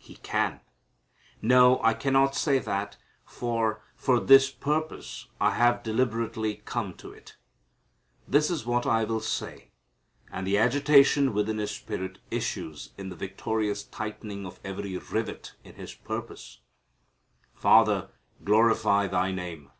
He 0.00 0.16
can. 0.16 0.58
No, 1.40 1.80
I 1.80 1.94
cannot 1.94 2.34
say 2.34 2.58
that, 2.58 2.96
for 3.24 3.80
for 3.94 4.18
this 4.18 4.50
purpose 4.50 5.28
I 5.40 5.52
have 5.52 5.84
deliberately 5.84 6.62
come 6.64 6.94
to 6.94 7.12
it. 7.12 7.36
This 8.26 8.50
is 8.50 8.66
what 8.66 8.86
I 8.86 9.04
will 9.04 9.20
say 9.20 9.68
and 10.32 10.44
the 10.48 10.58
agitation 10.58 11.32
within 11.32 11.58
His 11.58 11.70
spirit 11.70 12.18
issues 12.28 12.90
in 12.98 13.08
the 13.08 13.14
victorious 13.14 13.84
tightening 13.84 14.44
of 14.46 14.58
every 14.64 14.98
rivet 14.98 15.54
in 15.62 15.76
His 15.76 15.94
purpose 15.94 16.58
'Father, 17.54 18.08
glorify 18.42 19.06
Thy 19.06 19.30
name.'" 19.30 19.70